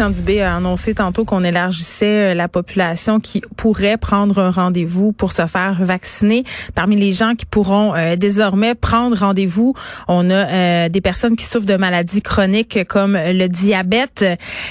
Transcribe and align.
Christian 0.00 0.18
Dubé 0.18 0.40
a 0.40 0.56
annoncé 0.56 0.94
tantôt 0.94 1.26
qu'on 1.26 1.44
élargissait 1.44 2.30
euh, 2.30 2.34
la 2.34 2.48
population 2.48 3.20
qui 3.20 3.42
pourrait 3.58 3.98
prendre 3.98 4.38
un 4.38 4.50
rendez-vous 4.50 5.12
pour 5.12 5.32
se 5.32 5.46
faire 5.46 5.76
vacciner. 5.78 6.44
Parmi 6.74 6.96
les 6.96 7.12
gens 7.12 7.34
qui 7.34 7.44
pourront 7.44 7.94
euh, 7.94 8.16
désormais 8.16 8.74
prendre 8.74 9.18
rendez-vous, 9.18 9.74
on 10.08 10.30
a 10.30 10.32
euh, 10.32 10.88
des 10.88 11.02
personnes 11.02 11.36
qui 11.36 11.44
souffrent 11.44 11.66
de 11.66 11.76
maladies 11.76 12.22
chroniques 12.22 12.82
comme 12.88 13.12
le 13.14 13.46
diabète, 13.48 14.24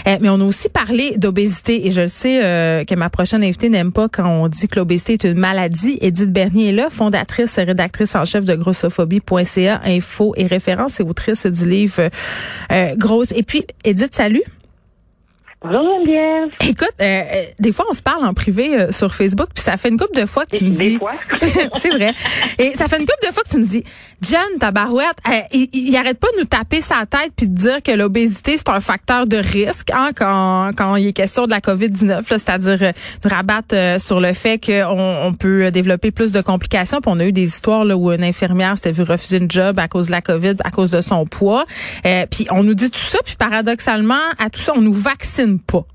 mais 0.07 0.29
on 0.29 0.41
a 0.41 0.43
aussi 0.43 0.67
parlé 0.67 1.15
d'obésité 1.17 1.85
et 1.85 1.91
je 1.91 2.01
le 2.01 2.07
sais 2.07 2.85
que 2.87 2.95
ma 2.95 3.11
prochaine 3.11 3.43
invitée 3.43 3.69
n'aime 3.69 3.91
pas 3.91 4.09
quand 4.09 4.27
on 4.27 4.47
dit 4.47 4.67
que 4.67 4.79
l'obésité 4.79 5.13
est 5.13 5.25
une 5.25 5.37
maladie. 5.37 5.99
Edith 6.01 6.33
Bernier 6.33 6.69
est 6.69 6.73
là, 6.73 6.89
fondatrice 6.89 7.59
et 7.59 7.65
rédactrice 7.65 8.15
en 8.15 8.25
chef 8.25 8.45
de 8.45 8.55
grossophobie.ca, 8.55 9.81
info 9.85 10.33
et 10.37 10.47
référence 10.47 10.99
et 10.99 11.03
autrice 11.03 11.45
du 11.45 11.69
livre 11.69 12.09
Grosse. 12.97 13.31
Et 13.35 13.43
puis, 13.43 13.65
Edith, 13.83 14.15
salut. 14.15 14.43
Bonjour 15.61 15.83
Geneviève. 15.83 16.55
Écoute, 16.61 16.93
euh, 17.01 17.03
euh, 17.03 17.43
des 17.59 17.73
fois 17.73 17.83
on 17.89 17.93
se 17.93 18.01
parle 18.01 18.25
en 18.25 18.33
privé 18.33 18.79
euh, 18.79 18.91
sur 18.93 19.13
Facebook, 19.13 19.49
puis 19.53 19.61
ça 19.61 19.75
fait 19.75 19.89
une 19.89 19.97
couple 19.97 20.17
de 20.17 20.25
fois 20.25 20.45
que 20.45 20.55
tu 20.55 20.63
me 20.63 20.69
dis. 20.69 20.97
c'est 21.75 21.89
vrai. 21.89 22.13
Et 22.57 22.73
ça 22.75 22.87
fait 22.87 22.95
une 22.97 23.05
couple 23.05 23.27
de 23.27 23.33
fois 23.33 23.43
que 23.43 23.49
tu 23.49 23.57
me 23.57 23.65
dis, 23.65 23.83
John, 24.21 24.39
ta 24.61 24.71
barouette, 24.71 25.17
il, 25.51 25.67
il, 25.73 25.93
arrête 25.97 26.17
pas 26.17 26.29
de 26.33 26.39
nous 26.39 26.45
taper 26.45 26.79
sa 26.79 27.05
tête 27.05 27.33
puis 27.35 27.49
de 27.49 27.55
dire 27.55 27.83
que 27.83 27.91
l'obésité 27.91 28.55
c'est 28.55 28.69
un 28.69 28.79
facteur 28.79 29.27
de 29.27 29.35
risque 29.35 29.89
hein, 29.91 30.11
quand 30.15 30.71
quand 30.77 30.95
il 30.95 31.07
est 31.07 31.13
question 31.13 31.45
de 31.45 31.49
la 31.49 31.59
Covid-19, 31.59 32.23
c'est-à-dire 32.25 32.93
nous 33.25 33.29
rabattre 33.29 33.75
sur 33.99 34.21
le 34.21 34.31
fait 34.31 34.65
qu'on 34.65 35.25
on 35.25 35.33
peut 35.33 35.71
développer 35.71 36.11
plus 36.11 36.31
de 36.31 36.39
complications. 36.39 37.01
Puis 37.01 37.11
on 37.13 37.19
a 37.19 37.25
eu 37.25 37.33
des 37.33 37.43
histoires 37.43 37.83
là, 37.83 37.97
où 37.97 38.13
une 38.13 38.23
infirmière 38.23 38.77
s'était 38.77 38.93
vue 38.93 39.03
refuser 39.03 39.37
une 39.37 39.51
job 39.51 39.77
à 39.77 39.89
cause 39.89 40.07
de 40.07 40.11
la 40.11 40.21
Covid, 40.21 40.55
à 40.63 40.71
cause 40.71 40.89
de 40.89 41.01
son 41.01 41.25
poids. 41.25 41.65
puis 42.31 42.47
on 42.49 42.63
nous 42.63 42.75
dit 42.75 42.89
tout 42.89 42.97
ça, 42.97 43.19
puis 43.25 43.35
paradoxalement, 43.35 44.15
à 44.37 44.49
tout 44.49 44.61
ça, 44.61 44.71
on 44.73 44.81
nous 44.81 44.93
vaccine 44.93 45.48
pas. 45.57 45.85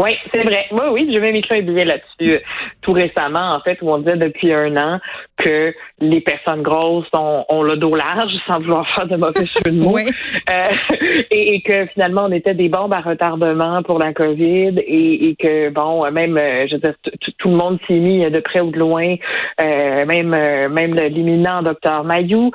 Oui, 0.00 0.16
c'est 0.32 0.42
vrai. 0.42 0.66
Moi, 0.70 0.90
oui, 0.92 1.06
j'ai 1.12 1.20
même 1.20 1.34
écrit 1.34 1.58
un 1.58 1.62
billet 1.62 1.84
là-dessus 1.84 2.34
euh, 2.36 2.38
tout 2.80 2.92
récemment, 2.92 3.54
en 3.54 3.60
fait, 3.60 3.78
où 3.82 3.90
on 3.90 3.98
disait 3.98 4.16
depuis 4.16 4.52
un 4.52 4.74
an 4.76 4.98
que 5.36 5.74
les 6.00 6.22
personnes 6.22 6.62
grosses 6.62 7.06
ont, 7.12 7.44
ont 7.50 7.62
le 7.62 7.76
dos 7.76 7.94
large, 7.94 8.32
sans 8.46 8.60
vouloir 8.60 8.88
faire 8.94 9.06
de 9.06 9.16
mauvais 9.16 9.44
jeu 9.44 9.70
de 9.70 9.78
mots, 9.78 9.98
euh, 9.98 10.68
et, 11.30 11.60
que 11.60 11.86
finalement 11.92 12.24
on 12.28 12.32
était 12.32 12.54
des 12.54 12.70
bombes 12.70 12.94
à 12.94 13.00
retardement 13.00 13.82
pour 13.82 13.98
la 13.98 14.14
COVID, 14.14 14.78
et, 14.78 15.36
que 15.38 15.68
bon, 15.68 16.10
même, 16.10 16.38
euh, 16.38 16.66
je 16.66 16.76
veux 16.76 16.80
dire, 16.80 16.94
tout 17.38 17.50
le 17.50 17.56
monde 17.56 17.78
s'est 17.86 17.94
mis 17.94 18.30
de 18.30 18.40
près 18.40 18.60
ou 18.60 18.70
de 18.70 18.78
loin, 18.78 19.16
même 19.60 20.30
même 20.30 20.94
l'imminent 20.94 21.62
docteur 21.62 22.04
Mayou 22.04 22.50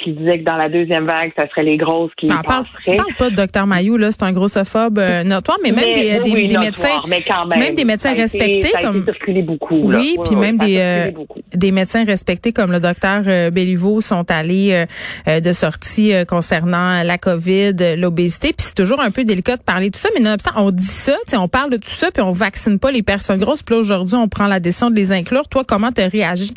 qui 0.00 0.12
disait 0.12 0.40
que 0.40 0.44
dans 0.44 0.56
la 0.56 0.68
deuxième 0.68 1.06
vague, 1.06 1.32
ça 1.38 1.48
serait 1.48 1.62
les 1.62 1.76
grosses 1.76 2.12
qui 2.16 2.26
ah, 2.30 2.42
parle, 2.46 2.66
parle 2.84 3.14
pas 3.18 3.30
de 3.30 3.34
docteur 3.36 3.66
Mayou 3.66 3.96
là, 3.96 4.10
c'est 4.10 4.22
un 4.22 4.32
grossophobe 4.32 5.00
notoire, 5.24 5.58
mais 5.62 5.72
même 5.72 5.94
des, 5.94 6.20
des 6.20 6.58
médecins 6.58 6.81
mais 7.08 7.22
quand 7.22 7.46
même, 7.46 7.58
même 7.58 7.74
des 7.74 7.84
médecins 7.84 8.14
respectés 8.14 8.72
comme 8.80 9.04
beaucoup. 9.44 9.80
Oui, 9.82 10.16
puis 10.24 10.36
même 10.36 10.56
des 10.58 10.78
euh, 10.78 11.10
des 11.54 11.72
médecins 11.72 12.04
respectés 12.04 12.52
comme 12.52 12.72
le 12.72 12.80
docteur 12.80 13.22
euh, 13.26 13.50
Béliveau 13.50 14.00
sont 14.00 14.30
allés 14.30 14.86
euh, 15.28 15.40
de 15.40 15.52
sortie 15.52 16.12
concernant 16.28 17.02
la 17.02 17.18
Covid, 17.18 17.96
l'obésité, 17.96 18.48
puis 18.48 18.66
c'est 18.66 18.74
toujours 18.74 19.00
un 19.00 19.10
peu 19.10 19.24
délicat 19.24 19.56
de 19.56 19.62
parler 19.62 19.90
de 19.90 19.94
tout 19.94 20.00
ça, 20.00 20.08
mais 20.14 20.20
nonobstant, 20.20 20.52
on 20.56 20.70
dit 20.70 20.84
ça, 20.84 21.16
on 21.34 21.48
parle 21.48 21.70
de 21.70 21.76
tout 21.76 21.90
ça, 21.90 22.10
puis 22.10 22.22
on 22.22 22.32
vaccine 22.32 22.78
pas 22.78 22.90
les 22.90 23.02
personnes 23.02 23.40
grosses, 23.40 23.62
puis 23.62 23.74
là 23.74 23.80
aujourd'hui 23.80 24.16
on 24.16 24.28
prend 24.28 24.46
la 24.46 24.60
décision 24.60 24.90
de 24.90 24.96
les 24.96 25.12
inclure. 25.12 25.48
Toi, 25.48 25.64
comment 25.66 25.90
tu 25.92 26.02
réagis? 26.02 26.54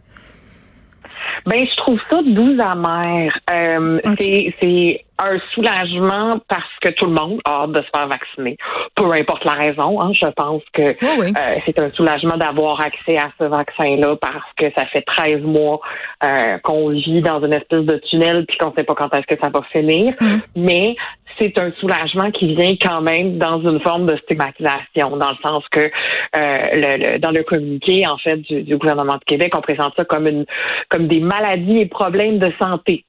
Ben, 1.46 1.60
je 1.60 1.76
trouve 1.78 2.00
ça 2.10 2.22
doux 2.24 2.58
amer. 2.60 3.32
Euh, 3.52 4.00
C'est 4.20 5.05
un 5.20 5.38
soulagement 5.54 6.32
parce 6.48 6.64
que 6.82 6.90
tout 6.90 7.06
le 7.06 7.14
monde 7.14 7.40
a 7.46 7.64
hâte 7.64 7.72
de 7.72 7.82
se 7.82 7.90
faire 7.96 8.08
vacciner. 8.08 8.58
Peu 8.96 9.12
importe 9.12 9.46
la 9.46 9.54
raison, 9.54 10.02
hein, 10.02 10.12
je 10.14 10.28
pense 10.36 10.64
que 10.74 10.82
euh, 10.82 11.60
c'est 11.66 11.80
un 11.80 11.90
soulagement 11.92 12.38
d'avoir 12.38 12.82
accès 12.82 13.18
à 13.18 13.30
ce 13.40 13.46
vaccin-là 13.46 14.16
parce 14.18 14.52
que 14.58 14.66
ça 14.76 14.86
fait 14.88 15.04
13 15.04 15.42
mois 15.42 15.80
euh, 16.24 16.58
qu'on 16.64 16.90
vit 16.90 17.22
dans 17.22 17.44
une 17.44 17.54
espèce 17.54 17.86
de 17.86 17.98
tunnel 18.10 18.46
puis 18.46 18.58
qu'on 18.58 18.74
sait 18.74 18.84
pas 18.84 18.94
quand 18.94 19.14
est-ce 19.16 19.36
que 19.36 19.42
ça 19.42 19.50
va 19.50 19.62
finir. 19.72 20.14
Mm. 20.20 20.38
Mais 20.56 20.96
c'est 21.40 21.58
un 21.60 21.72
soulagement 21.80 22.32
qui 22.32 22.56
vient 22.56 22.76
quand 22.82 23.02
même 23.02 23.38
dans 23.38 23.62
une 23.62 23.80
forme 23.82 24.06
de 24.06 24.16
stigmatisation, 24.18 25.18
dans 25.18 25.32
le 25.32 25.48
sens 25.48 25.64
que 25.70 25.80
euh, 25.80 25.90
le, 26.34 27.18
dans 27.20 27.32
le 27.32 27.44
communiqué 27.44 28.08
en 28.08 28.18
fait 28.18 28.38
du, 28.38 28.64
du, 28.64 28.78
gouvernement 28.78 29.16
de 29.16 29.24
Québec, 29.26 29.54
on 29.56 29.62
présente 29.62 29.94
ça 29.98 30.06
comme 30.06 30.28
une 30.28 30.46
comme 30.90 31.08
des 31.08 31.20
maladies 31.20 31.80
et 31.80 31.86
problèmes 31.86 32.40
de 32.40 32.52
santé. 32.62 33.06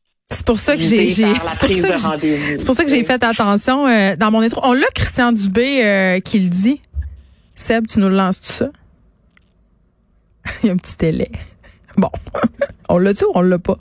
C'est 0.47 0.53
pour 0.53 0.61
ça 0.61 0.77
que 0.77 0.83
j'ai 0.83 1.11
c'est 1.11 2.65
pour, 2.65 2.77
ça 2.77 2.85
que 2.85 2.91
j'ai 2.91 3.03
fait 3.03 3.25
attention 3.25 3.89
euh, 3.89 4.15
dans 4.15 4.31
mon 4.31 4.43
intro. 4.43 4.61
On 4.63 4.75
l'a 4.75 4.87
Christian 4.95 5.33
Dubé 5.33 5.85
euh, 5.85 6.21
qui 6.21 6.39
le 6.39 6.49
dit. 6.49 6.81
Seb, 7.57 7.89
tu 7.89 7.99
nous 7.99 8.09
lances 8.09 8.41
tout 8.41 8.53
ça? 8.53 8.69
Il 10.63 10.69
y 10.69 10.71
a 10.71 10.73
un 10.75 10.77
petit 10.77 10.97
délai. 10.97 11.33
Bon, 11.97 12.11
on 12.89 12.99
l'a 12.99 13.13
dit 13.13 13.25
ou 13.25 13.33
on 13.35 13.41
l'a 13.41 13.59
pas? 13.59 13.77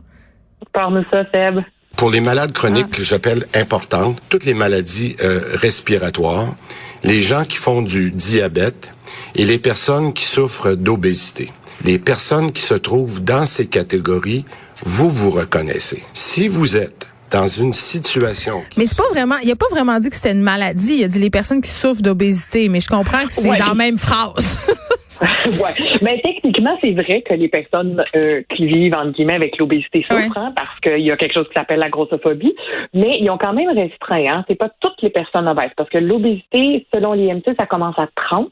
Parle-nous 0.73 1.03
ça, 1.13 1.23
Seb. 1.31 1.59
Pour 1.97 2.09
les 2.09 2.21
malades 2.21 2.51
chroniques 2.51 2.89
que 2.89 3.03
j'appelle 3.03 3.45
importantes, 3.53 4.19
toutes 4.29 4.45
les 4.45 4.55
maladies 4.55 5.17
euh, 5.21 5.41
respiratoires, 5.53 6.55
les 7.03 7.21
gens 7.21 7.43
qui 7.43 7.57
font 7.57 7.83
du 7.83 8.09
diabète 8.09 8.91
et 9.35 9.45
les 9.45 9.59
personnes 9.59 10.13
qui 10.13 10.25
souffrent 10.25 10.73
d'obésité. 10.73 11.51
Les 11.83 11.99
personnes 11.99 12.51
qui 12.51 12.63
se 12.63 12.73
trouvent 12.73 13.23
dans 13.23 13.45
ces 13.45 13.67
catégories 13.67 14.45
vous 14.83 15.09
vous 15.09 15.31
reconnaissez. 15.31 16.03
Si 16.13 16.47
vous 16.47 16.75
êtes 16.75 17.07
dans 17.31 17.47
une 17.47 17.73
situation. 17.73 18.63
Mais 18.77 18.85
c'est 18.85 18.97
pas 18.97 19.09
vraiment, 19.09 19.37
il 19.37 19.51
a 19.51 19.55
pas 19.55 19.67
vraiment 19.71 19.99
dit 19.99 20.09
que 20.09 20.15
c'était 20.15 20.31
une 20.31 20.41
maladie. 20.41 20.95
Il 20.95 21.03
a 21.03 21.07
dit 21.07 21.19
les 21.19 21.29
personnes 21.29 21.61
qui 21.61 21.71
souffrent 21.71 22.01
d'obésité, 22.01 22.69
mais 22.69 22.81
je 22.81 22.87
comprends 22.87 23.25
que 23.25 23.33
c'est 23.33 23.43
dans 23.43 23.67
la 23.67 23.73
même 23.73 23.97
phrase. 23.97 24.59
ouais. 25.45 25.97
Mais 26.01 26.21
techniquement, 26.21 26.77
c'est 26.83 26.91
vrai 26.91 27.21
que 27.21 27.33
les 27.33 27.47
personnes 27.47 28.03
euh, 28.15 28.41
qui 28.55 28.65
vivent 28.65 28.95
en 28.95 29.09
guillemets 29.09 29.35
avec 29.35 29.57
l'obésité 29.57 30.05
souffrent 30.09 30.37
hein, 30.37 30.53
parce 30.55 30.79
qu'il 30.81 31.05
y 31.05 31.11
a 31.11 31.17
quelque 31.17 31.33
chose 31.33 31.47
qui 31.47 31.53
s'appelle 31.55 31.79
la 31.79 31.89
grossophobie, 31.89 32.55
mais 32.93 33.17
ils 33.19 33.29
ont 33.29 33.37
quand 33.37 33.53
même 33.53 33.69
restreint. 33.69 34.25
Hein. 34.27 34.45
C'est 34.49 34.57
pas 34.57 34.69
toutes 34.79 35.01
les 35.01 35.09
personnes 35.09 35.47
obèses 35.47 35.71
parce 35.75 35.89
que 35.89 35.97
l'obésité, 35.97 36.85
selon 36.93 37.13
l'IMC, 37.13 37.55
ça 37.59 37.65
commence 37.65 37.97
à 37.97 38.07
30. 38.15 38.51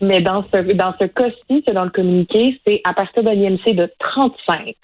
Mais 0.00 0.20
dans 0.20 0.44
ce 0.52 0.72
dans 0.72 0.94
ce 1.00 1.06
cas-ci, 1.06 1.64
selon 1.66 1.84
le 1.84 1.90
communiqué, 1.90 2.60
c'est 2.66 2.80
à 2.84 2.92
partir 2.92 3.22
d'un 3.22 3.32
IMC 3.32 3.74
de 3.74 3.90
35 3.98 4.74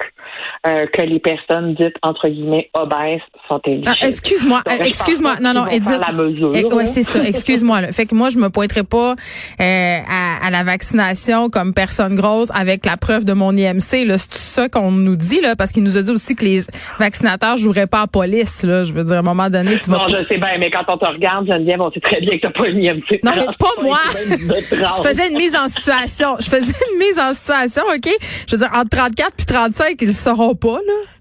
euh, 0.67 0.87
que 0.93 1.03
les 1.03 1.19
personnes 1.19 1.75
dites 1.75 1.97
entre 2.03 2.29
guillemets 2.29 2.71
obèses 2.75 3.21
sont 3.49 3.61
éligibles. 3.65 3.89
Ah, 3.89 4.07
excuse-moi, 4.07 4.63
euh, 4.69 4.85
excuse-moi, 4.85 5.37
non 5.41 5.55
non, 5.55 5.67
Edith. 5.67 6.01
La 6.01 6.13
mesure, 6.13 6.53
eh, 6.55 6.65
ouais, 6.65 6.87
c'est 6.87 7.03
ça. 7.03 7.23
Excuse-moi. 7.25 7.93
Fait 7.93 8.07
que 8.07 8.15
moi, 8.15 8.31
je 8.31 8.39
me 8.39 8.49
pointerai 8.49 8.85
pas 8.85 9.15
à, 9.59 10.30
à 10.51 10.53
la 10.53 10.65
vaccination 10.65 11.49
comme 11.49 11.73
personne 11.73 12.17
grosse 12.17 12.51
avec 12.53 12.85
la 12.85 12.97
preuve 12.97 13.25
de 13.25 13.33
mon 13.33 13.57
IMC. 13.57 13.81
C'est 13.81 14.19
ça 14.35 14.69
qu'on 14.69 14.91
nous 14.91 15.15
dit, 15.15 15.41
là, 15.41 15.55
parce 15.55 15.71
qu'il 15.71 15.85
nous 15.85 15.97
a 15.97 16.03
dit 16.03 16.11
aussi 16.11 16.35
que 16.35 16.45
les 16.45 16.61
vaccinateurs 16.99 17.57
joueraient 17.57 17.87
pas 17.87 18.03
à 18.03 18.07
police. 18.09 18.65
Là. 18.65 18.83
Je 18.83 18.93
veux 18.93 19.05
dire, 19.05 19.17
à 19.17 19.19
un 19.21 19.23
moment 19.23 19.49
donné, 19.49 19.79
tu 19.79 19.91
vas... 19.91 19.99
Non, 19.99 20.09
je 20.09 20.27
sais 20.27 20.39
bien, 20.39 20.59
mais 20.59 20.71
quand 20.71 20.85
on 20.89 20.99
te 20.99 21.07
regarde, 21.07 21.47
Geneviève, 21.47 21.81
on 21.81 21.91
sait 21.93 22.01
très 22.01 22.21
bien 22.21 22.37
que 22.37 22.43
t'as 22.43 22.51
pas 22.51 22.65
un 22.65 22.77
IMC. 22.77 23.21
Non, 23.23 23.33
mais 23.37 23.47
pas 23.59 23.83
moi! 23.83 23.99
je 24.15 25.09
faisais 25.09 25.29
une 25.31 25.39
mise 25.39 25.57
en 25.57 25.69
situation. 25.69 26.37
Je 26.41 26.49
faisais 26.49 26.75
une 26.93 26.99
mise 26.99 27.19
en 27.19 27.33
situation, 27.33 27.85
OK? 27.95 28.11
Je 28.49 28.57
veux 28.57 28.67
dire, 28.67 28.71
entre 28.75 28.91
34 28.91 29.37
puis 29.37 29.47
35, 29.47 29.97
ils 30.01 30.09
le 30.09 30.13
sauront 30.13 30.55
pas, 30.57 30.79
là. 30.79 31.20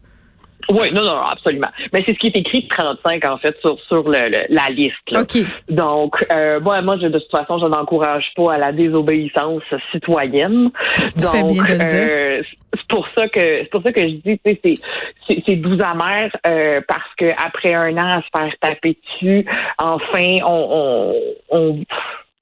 Oui, 0.69 0.91
non, 0.93 1.01
non, 1.03 1.19
absolument. 1.21 1.69
Mais 1.93 2.03
c'est 2.05 2.13
ce 2.13 2.19
qui 2.19 2.27
est 2.27 2.37
écrit 2.37 2.67
35 2.67 3.25
en 3.25 3.37
fait 3.37 3.55
sur 3.61 3.79
sur 3.87 4.07
le, 4.07 4.45
la 4.49 4.69
liste. 4.69 4.95
OK. 5.11 5.43
Donc 5.69 6.13
euh, 6.31 6.59
moi, 6.59 6.81
moi, 6.81 6.97
je, 7.01 7.07
de 7.07 7.17
toute 7.17 7.31
façon, 7.31 7.57
je 7.57 7.65
n'encourage 7.65 8.25
pas 8.35 8.53
à 8.53 8.57
la 8.57 8.71
désobéissance 8.71 9.63
citoyenne. 9.91 10.69
Donc 11.15 11.69
euh, 11.69 12.41
c'est 12.73 12.87
pour 12.87 13.07
ça 13.17 13.27
que 13.27 13.39
c'est 13.39 13.69
pour 13.71 13.81
ça 13.81 13.91
que 13.91 14.01
je 14.01 14.13
dis, 14.15 14.39
c'est 14.45 14.59
c'est 14.63 15.43
c'est 15.45 15.55
doux 15.55 15.77
amer 15.81 16.29
euh, 16.47 16.81
parce 16.87 17.15
que 17.17 17.31
après 17.43 17.73
un 17.73 17.97
an 17.97 18.11
à 18.11 18.21
se 18.21 18.27
faire 18.35 18.53
taper 18.61 18.97
dessus, 19.03 19.45
enfin, 19.79 20.39
on, 20.45 21.15
on, 21.51 21.59
on 21.59 21.83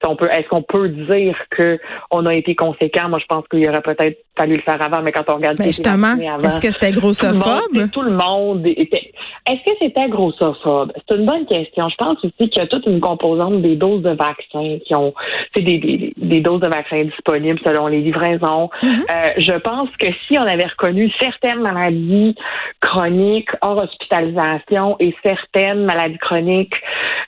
on 0.06 0.16
peut, 0.16 0.28
est-ce 0.30 0.48
qu'on 0.48 0.62
peut 0.62 0.88
dire 0.88 1.36
que 1.50 1.78
on 2.10 2.26
a 2.26 2.34
été 2.34 2.54
conséquent? 2.54 3.08
Moi, 3.08 3.18
je 3.18 3.26
pense 3.26 3.46
qu'il 3.48 3.64
y 3.64 3.68
aurait 3.68 3.82
peut-être 3.82 4.18
fallu 4.36 4.54
le 4.54 4.62
faire 4.62 4.80
avant, 4.80 5.02
mais 5.02 5.10
quand 5.10 5.24
on 5.28 5.36
regarde 5.36 5.56
mais 5.58 5.66
justement, 5.66 6.14
est-ce 6.14 6.60
que 6.60 6.70
c'était 6.70 6.92
grossophobe? 6.92 7.90
Tout 7.92 8.02
le 8.02 8.12
monde, 8.12 8.64
était. 8.66 9.12
Est-ce 9.50 9.64
que 9.64 9.76
c'était 9.80 10.08
grossophobe? 10.08 10.92
C'est 10.96 11.16
une 11.16 11.26
bonne 11.26 11.46
question. 11.46 11.88
Je 11.88 11.96
pense 11.96 12.18
aussi 12.24 12.48
qu'il 12.50 12.56
y 12.56 12.60
a 12.60 12.66
toute 12.66 12.86
une 12.86 13.00
composante 13.00 13.62
des 13.62 13.76
doses 13.76 14.02
de 14.02 14.10
vaccins 14.10 14.78
qui 14.86 14.94
ont, 14.94 15.14
c'est 15.54 15.62
des, 15.62 15.78
des, 15.78 16.12
des, 16.16 16.40
doses 16.40 16.60
de 16.60 16.68
vaccins 16.68 17.02
disponibles 17.04 17.58
selon 17.64 17.86
les 17.86 18.00
livraisons. 18.00 18.70
Mm-hmm. 18.82 18.86
euh, 19.10 19.28
je 19.38 19.58
pense 19.58 19.88
que 19.98 20.06
si 20.26 20.38
on 20.38 20.42
avait 20.42 20.66
reconnu 20.66 21.10
certaines 21.20 21.60
maladies 21.60 22.36
chroniques 22.80 23.50
hors 23.62 23.82
hospitalisation 23.82 24.96
et 25.00 25.14
certaines 25.24 25.84
maladies 25.84 26.18
chroniques 26.18 26.74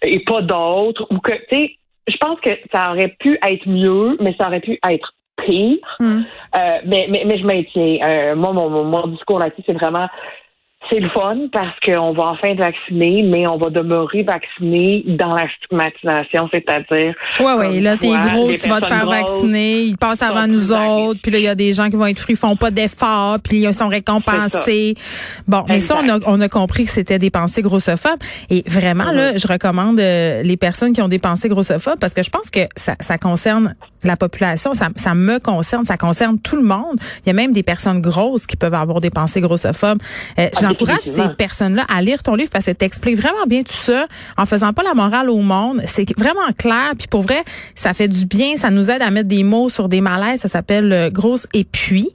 et 0.03 0.21
pas 0.21 0.43
d'autres, 0.43 1.07
ou 1.11 1.19
que, 1.19 1.33
tu 1.33 1.57
sais, 1.57 1.77
je 2.11 2.17
pense 2.19 2.41
que 2.41 2.51
ça 2.73 2.91
aurait 2.91 3.15
pu 3.21 3.39
être 3.43 3.69
mieux, 3.69 4.17
mais 4.21 4.35
ça 4.39 4.49
aurait 4.49 4.61
pu 4.61 4.79
être 4.89 5.15
pire. 5.45 5.79
Hmm. 5.99 6.23
Euh, 6.57 6.79
mais, 6.85 7.07
mais, 7.11 7.25
mais 7.27 7.39
je 7.39 7.47
maintiens. 7.47 7.99
Euh, 8.03 8.37
moi, 8.37 8.53
mon, 8.53 8.85
mon 8.85 9.07
discours 9.09 9.39
là-dessus, 9.39 9.63
c'est 9.67 9.75
vraiment 9.75 10.09
c'est 10.91 11.01
le 11.01 11.09
fun 11.11 11.37
parce 11.53 11.79
qu'on 11.85 12.13
va 12.13 12.29
enfin 12.29 12.49
être 12.49 12.59
vacciné, 12.59 13.23
mais 13.23 13.47
on 13.47 13.57
va 13.57 13.71
demeurer 13.71 14.23
vacciné 14.23 15.05
dans 15.07 15.35
la 15.35 15.47
stigmatisation, 15.57 16.49
c'est-à-dire. 16.53 17.15
Ouais, 17.39 17.53
ouais, 17.55 17.81
là, 17.81 17.97
t'es 17.97 18.09
gros, 18.09 18.53
tu 18.53 18.69
vas 18.69 18.81
te 18.81 18.87
faire 18.87 19.09
vacciner, 19.09 19.83
ils 19.83 19.97
passent 19.97 20.23
avant 20.23 20.47
nous 20.47 20.73
autres, 20.73 21.21
puis 21.23 21.31
là, 21.31 21.39
il 21.39 21.45
y 21.45 21.49
a 21.49 21.55
des 21.55 21.73
gens 21.73 21.89
qui 21.89 21.97
vont 21.97 22.07
être 22.07 22.19
fruits, 22.19 22.37
font 22.37 22.57
pas 22.57 22.71
d'efforts, 22.71 23.39
puis 23.43 23.63
ils 23.63 23.75
sont 23.75 23.89
récompensés. 23.89 24.95
Bon, 25.47 25.65
mais 25.69 25.81
ça, 25.81 25.99
on 26.03 26.09
a, 26.09 26.19
on 26.27 26.41
a 26.41 26.49
compris 26.49 26.85
que 26.85 26.91
c'était 26.91 27.19
des 27.19 27.31
pensées 27.31 27.63
grossophobes. 27.63 28.21
Et 28.51 28.65
vraiment, 28.67 29.13
là, 29.13 29.37
je 29.37 29.47
recommande 29.47 30.01
euh, 30.01 30.43
les 30.43 30.57
personnes 30.57 30.93
qui 30.93 31.03
ont 31.03 31.09
des 31.09 31.19
pensées 31.19 31.49
grossophobes 31.49 31.99
parce 32.01 32.15
que 32.15 32.23
je 32.23 32.31
pense 32.31 32.51
que 32.51 32.61
ça, 32.77 32.97
ça 33.01 33.19
concerne 33.19 33.75
la 34.05 34.17
population, 34.17 34.75
ça, 34.75 34.89
ça 34.97 35.15
me 35.15 35.39
concerne, 35.39 35.85
ça 35.85 35.97
concerne 35.97 36.39
tout 36.39 36.57
le 36.57 36.63
monde. 36.63 36.99
Il 37.25 37.29
y 37.29 37.31
a 37.31 37.33
même 37.33 37.53
des 37.53 37.63
personnes 37.63 38.01
grosses 38.01 38.47
qui 38.47 38.57
peuvent 38.57 38.75
avoir 38.75 39.01
des 39.01 39.11
pensées 39.11 39.41
grossophobes. 39.41 39.99
Euh, 40.39 40.49
Ah, 40.55 40.59
J'encourage 40.61 41.01
ces 41.03 41.29
personnes-là 41.37 41.85
à 41.89 42.03
lire 42.03 42.23
ton 42.23 42.35
livre 42.35 42.51
parce 42.51 42.67
que 42.67 42.71
t'expliques 42.73 43.17
vraiment 43.17 43.47
bien 43.47 43.63
tout 43.63 43.73
ça 43.73 44.07
en 44.37 44.47
faisant 44.47 44.73
pas 44.73 44.83
la 44.83 44.95
morale 44.95 45.29
au 45.31 45.41
monde. 45.41 45.83
C'est 45.87 46.07
vraiment 46.19 46.41
clair. 46.57 46.93
Puis 46.99 47.09
pour 47.09 47.23
vrai, 47.23 47.43
ça 47.75 47.95
fait 47.95 48.09
du 48.09 48.27
bien. 48.27 48.57
Ça 48.57 48.71
nous 48.71 48.91
aide 48.91 49.03
à 49.03 49.11
mettre 49.11 49.29
des 49.29 49.43
mots 49.43 49.69
sur 49.69 49.89
des 49.89 50.01
malaises. 50.01 50.41
Ça 50.41 50.49
s'appelle 50.49 50.93
euh, 50.93 51.11
Grosse 51.11 51.47
et 51.53 51.65
puis. 51.65 52.09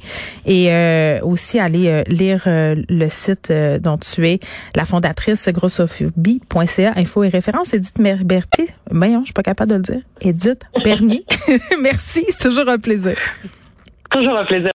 Et 0.45 0.71
euh, 0.71 1.19
aussi 1.21 1.59
aller 1.59 1.87
euh, 1.87 2.03
lire 2.07 2.43
euh, 2.47 2.75
le 2.89 3.07
site 3.09 3.49
euh, 3.51 3.79
dont 3.79 3.97
tu 3.97 4.27
es 4.27 4.39
la 4.75 4.85
fondatrice 4.85 5.47
grossophobie.ca 5.49 6.93
info 6.95 7.23
et 7.23 7.27
référence. 7.29 7.73
Edith 7.73 7.99
Berthier. 8.23 8.67
Voyons, 8.91 9.19
je 9.21 9.25
suis 9.25 9.33
pas 9.33 9.43
capable 9.43 9.71
de 9.71 9.75
le 9.75 9.81
dire. 9.81 10.01
Edith 10.21 10.61
Bernier. 10.83 11.25
Merci. 11.81 12.25
C'est 12.29 12.49
toujours 12.49 12.67
un 12.69 12.77
plaisir. 12.77 13.17
Toujours 14.11 14.37
un 14.37 14.45
plaisir. 14.45 14.71